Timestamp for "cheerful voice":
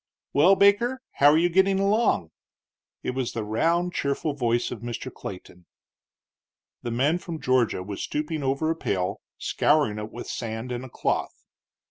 3.93-4.71